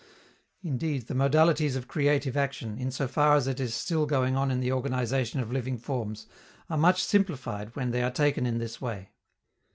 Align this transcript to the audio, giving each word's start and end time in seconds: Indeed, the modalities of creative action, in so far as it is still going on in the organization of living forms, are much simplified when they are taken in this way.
Indeed, 0.63 1.05
the 1.05 1.13
modalities 1.13 1.75
of 1.75 1.87
creative 1.87 2.35
action, 2.35 2.75
in 2.79 2.89
so 2.89 3.07
far 3.07 3.35
as 3.35 3.45
it 3.45 3.59
is 3.59 3.75
still 3.75 4.07
going 4.07 4.35
on 4.35 4.49
in 4.49 4.59
the 4.59 4.71
organization 4.71 5.39
of 5.41 5.51
living 5.51 5.77
forms, 5.77 6.25
are 6.71 6.75
much 6.79 7.03
simplified 7.03 7.75
when 7.75 7.91
they 7.91 8.01
are 8.01 8.09
taken 8.09 8.47
in 8.47 8.57
this 8.57 8.81
way. 8.81 9.11